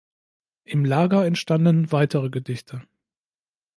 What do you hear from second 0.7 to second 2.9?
Lager entstanden weitere Gedichte.